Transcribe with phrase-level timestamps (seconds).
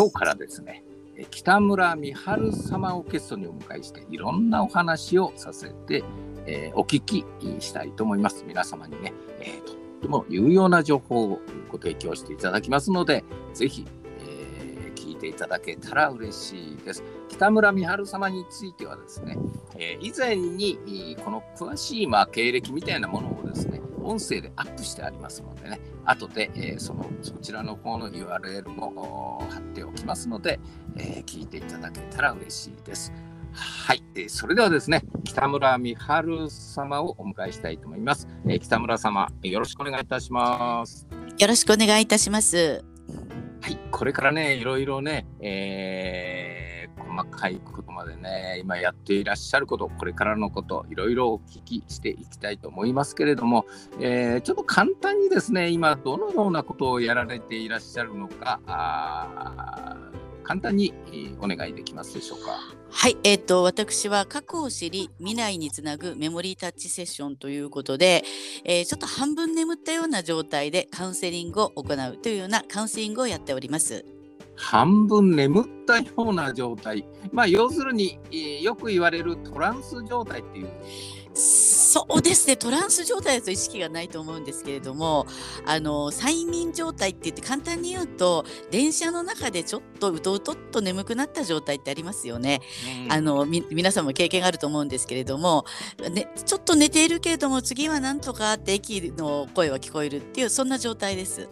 [0.00, 0.82] 今日からですね
[1.30, 6.02] 北村美春様をゲストにお迎えしていろんなお話をさせて、
[6.46, 7.26] えー、お聞き
[7.60, 8.42] したいと思います。
[8.46, 11.40] 皆様にね、えー、とっても有用な情報を
[11.70, 13.86] ご提供していただきますのでぜひ、
[14.20, 17.04] えー、聞いていただけたら嬉しいです。
[17.28, 19.36] 北村美春様についてはですね、
[19.76, 20.78] え、以前に
[21.22, 30.60] この詳しい、まあ、経歴みたいなものをですね音声でアップしてありますのでね、後で、えー、そのそちらの方の URL も貼っておきますので、
[30.96, 33.12] えー、聞いていただけたら嬉しいです。
[33.52, 38.28] はい、えー、それではですね、北村美春様をお迎えしたいと思います。
[38.46, 41.06] えー、北村様、よろしくお願いいたします。
[41.38, 42.84] よろしくお願いいたします。
[43.60, 46.49] はい、これからね、いろいろね、えー
[47.20, 53.66] 細かいことまでね今やっていらっしゃることこれからのこといろいろお聞きしていきたいと思いますけれども、
[54.00, 59.96] えー、ちょっと簡単にですね今どのようなことをやられていらっしゃるのかあ
[60.42, 60.92] 簡単に
[61.40, 62.58] お願いできますでしょうか？
[62.90, 68.24] はい、えっ、ー、と私は過去を知り未来につなぐメモリータッチセッションということで、
[68.64, 74.04] えー、ちょっと半分眠ったような状態でカウンセリングを行うというようなカウンセリングをやっております。
[74.60, 77.06] 半分眠ったような状態。
[77.32, 78.18] まあ、要するに、
[78.62, 80.68] よく言われるトランス状態っていう。
[81.34, 85.26] そうですねトランス状態だと意識がないと思うんですけれども
[85.64, 92.60] あの催眠状態って言って簡単に言うと電車の中でちょっとうとうとっと眠くなった状態ってありますよね。
[93.08, 95.64] あの皆さんも経験があると思うんですけれども、
[96.12, 101.48] ね、ちょっと寝ているけれども次は何とかって駅の声は聞こえるっていうそんな状態です。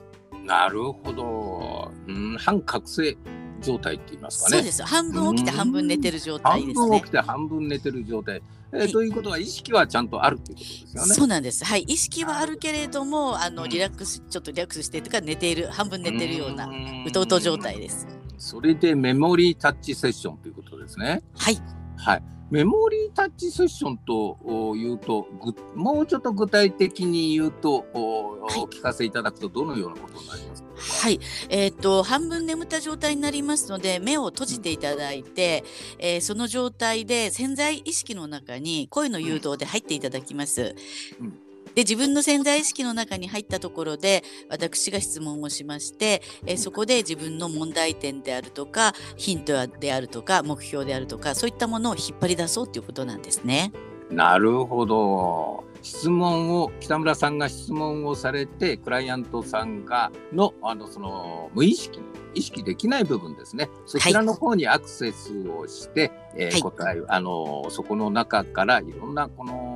[0.49, 1.93] なるほど。
[2.07, 3.17] うん、半覚醒
[3.61, 4.57] 状態って言いますかね。
[4.57, 4.83] そうです。
[4.83, 6.75] 半分起きて半分寝てる状態ですね。
[6.75, 8.43] 半分起きて半分寝てる状態。
[8.73, 11.15] えー、はい、ということは意識はちゃんとあるっていうことですよね。
[11.15, 11.65] そうなんです。
[11.65, 16.71] はい、意識はあるけれども、あのリラックス、ちょっとリラックスしてとか寝ている半分寝てるような
[17.07, 18.07] うとうと状態です。
[18.39, 21.23] それでメモリータッチセッションということですね。
[21.37, 21.59] はい。
[21.97, 22.23] はい。
[22.51, 25.27] メモリータッチセッションというと、
[25.75, 30.69] もうちょっと具体的に言うと、お聞かせいただくと、どのようなことになりますか？
[30.79, 31.19] はい、
[31.49, 35.65] えー、っと半分眠った状態になりますので目を閉じていただいて、
[35.99, 40.77] うん、えー、その状態で潜在意識の中に声の誘導で入っていただきます。
[41.21, 53.73] うんで自分の潜在意識の中に入ったところで私が質問をしまして、えそこで自分の問題点であるとかヒントであるとか目標であるとかそういったものを引っ張り出そうということなんですね。
[54.11, 55.65] なるほど。
[55.83, 62.01] 質問を北村さんが質問をされてクライアントさんがのあのその無意識
[62.35, 69.68] 意識できない部分ですねそちらの方にアクセスをして、はい、えー、答えあのそこの中からいろんなこの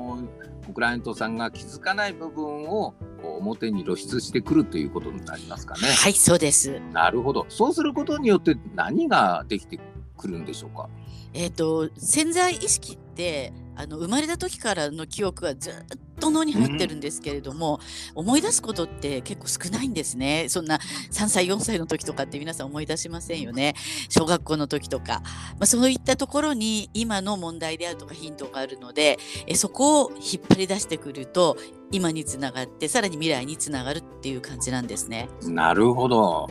[0.74, 5.80] クライアントさんが気づかない部分を表に露出してくるということになりますかね。
[5.88, 9.78] はいそうですなるほどそうすることによって何ができて
[10.16, 10.88] くるんでしょうか？
[11.34, 15.74] えっ、ー、と潜在意識ってあの生まれた時からの記憶はずっ
[16.22, 17.80] と脳に入ってるんですけれども、
[18.14, 20.78] うん、思い出すことって結構少ないんですねそんな
[21.10, 23.74] 3歳4歳の時とかって皆さん思い出しませんよね
[24.08, 31.56] 小学校の時とか、まあ、そういったところに今の問題であるとかヒントがあるのでえそこを引っ張り出してくると
[31.90, 35.28] 今につながってさらに未来につながるっていう感じなんですね。
[35.42, 36.48] なるほど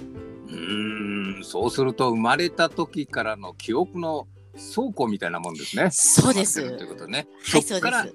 [0.50, 4.28] うんそうすると生まれた時からの記憶の
[4.76, 5.88] 倉庫みたいなもんですね。
[5.92, 6.62] そうです。
[6.78, 7.28] ということね。
[7.52, 8.08] はい、そこから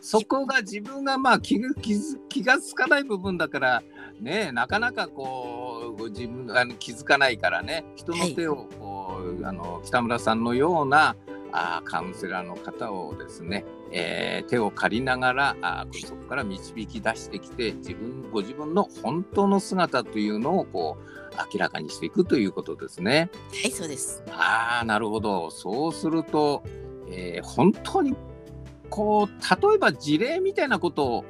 [0.00, 1.94] そこが自分がまあ気気
[2.28, 3.82] 気がつかない部分だから
[4.20, 11.14] ねなかなかこう自分あの気づかないからね人の手をこう、はい、あの北村さんのような
[11.52, 21.18] あカウンセラーの方をですね、えー、手を借りながらあそこから導き出してきて自分ご自分の本当の姿というのをこう
[21.54, 23.30] 明らかにしていくということですね。
[23.62, 24.24] はい、そうです。
[24.30, 25.50] ああ、なるほど。
[25.50, 26.64] そうすると、
[27.10, 28.14] えー、本当に
[28.90, 31.24] こう例えば事例みたいなこと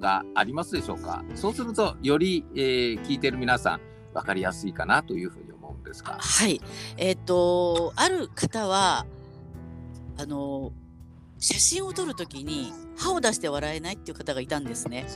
[0.00, 1.24] がありますでしょうか？
[1.34, 3.80] そうするとより、えー、聞いてる皆さん
[4.12, 6.18] 分かりやすいかなというふうに思うんですか。
[6.20, 6.60] はい。
[6.96, 9.06] えっ、ー、とある方は
[10.18, 10.72] あの
[11.38, 15.06] 写真を撮るときに歯を出して笑えないっていう方がいたんですね。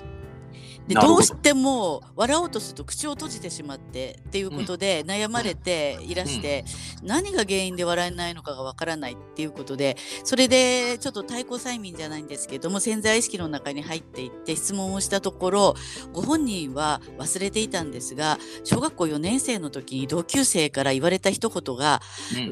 [0.89, 1.17] でど。
[1.17, 6.65] うしても笑おうとすると口を閉じてしまってっていうことで悩まれていらして、
[7.03, 15.75] うん、何が原因で笑えないのかがわからないっていうことでそれでちょっと対抗催眠じゃないんですけども潜在意識の中に入っていって質問をしたところ
[16.13, 22.01] ご本人は忘れていたんですが小学校4年生の時に同級生から言われた一言が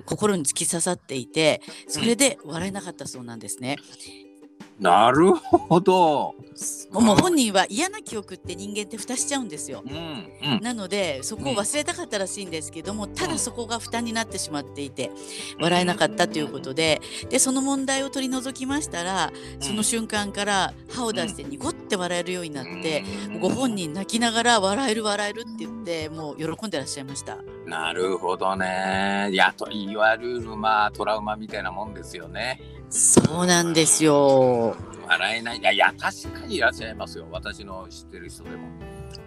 [0.05, 3.77] 心に突き刺さっていてそれで笑えなかったそうなんですね。
[4.79, 6.35] なるほど。
[6.91, 9.83] もう本人は嫌な記憶って人間って蓋しちゃうんですよ。
[9.87, 15.11] うんうんなのでそこを忘れたかったらしいんですけども、ただそこが負担になってしまっていて
[15.61, 23.05] 笑えなかったということででその問題を取り除きましたらその瞬間から歯を出してニコって笑えるようになって、
[23.41, 27.39] ご本人泣きながら笑える笑えるって言ってもう喜んでらっしゃいました。
[27.67, 29.29] なるほどね。
[29.33, 32.61] いやといわゆるまあトラウマみたいなもんですよね。
[32.89, 34.77] そうなんですよ。
[35.09, 35.59] 笑えない。
[35.59, 37.27] いやいや確かにいらっしゃいますよ。
[37.31, 38.69] 私の知ってる人でも。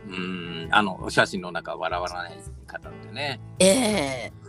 [0.08, 3.40] うんあの写真の中笑わない方ってね。
[3.60, 4.49] ええうん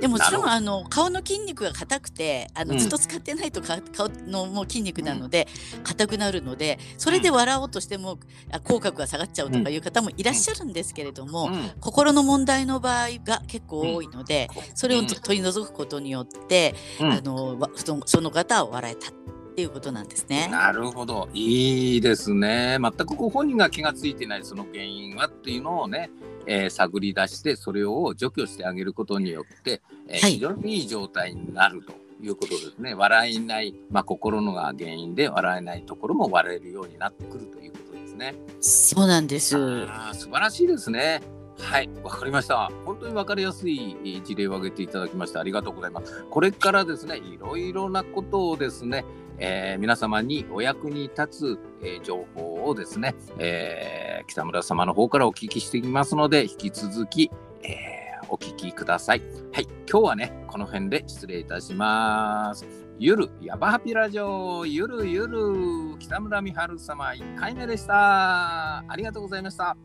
[0.00, 2.78] でもちろんあの顔の筋肉が硬くてあのうん。
[2.78, 5.48] ずっと使ってないとか顔のもう筋肉なので
[5.82, 8.18] 硬くなるのでそれで笑おうとしても
[8.52, 11.50] あ口角が下がっちゃうとかいう方もいらっしゃるんですけれども、
[11.80, 17.12] 心の問題の場合が結構多いので、それをうん取り除くことによって、うん。
[17.12, 19.12] あのわそのその方は笑えた
[19.54, 20.48] っていうことなんですね。
[20.50, 26.10] なるほどいいですね全くご本人が気がついてないその原因はっていうのをね、
[26.44, 38.34] えー探り出してそれを除去してあげることによって、えーはい非常にいい状態になるということですね笑えない、まあ、心のが原因で笑えないところも笑えるようになってくるということですね。
[38.60, 39.50] そうなんです。
[39.50, 39.86] 素
[40.30, 41.22] 晴らしいですね。
[41.58, 42.70] はい、わかりました。
[42.84, 46.24] 本当にわかりやすい事例を挙げていただきましてありがとうございます。
[46.30, 49.04] これからですね、いろいろなことをですね、
[49.38, 57.30] えー皆様にお役に立つ、えー情報をですね、えー北村様の方からお聞きしていきますので、引き続き、
[57.62, 59.22] えーお聞きください。
[59.52, 62.66] はい、今日はね、この辺で失礼いたします。
[62.98, 68.78] ゆるヤバハピラジオゆるゆる北村美春様1回目でした。
[68.78, 69.76] ありがとうございました。